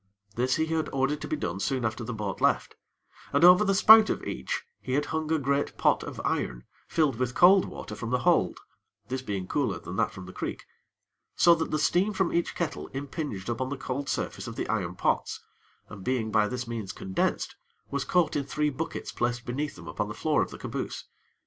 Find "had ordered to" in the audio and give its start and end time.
0.65-1.27